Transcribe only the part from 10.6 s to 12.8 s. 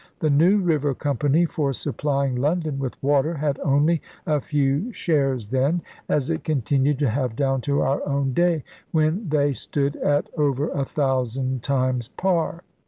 a thousand times par.